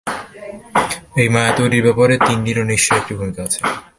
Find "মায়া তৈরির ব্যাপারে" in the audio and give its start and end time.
1.33-2.15